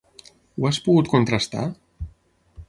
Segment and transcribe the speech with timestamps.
[0.59, 1.67] Ho has pogut contrastar?